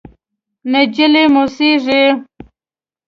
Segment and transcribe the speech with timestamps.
[0.71, 2.03] نجلۍ موسېږي…